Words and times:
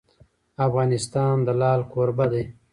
افغانستان 0.67 1.35
د 1.45 1.47
لعل 1.59 1.81
کوربه 1.93 2.25
دی. 2.31 2.43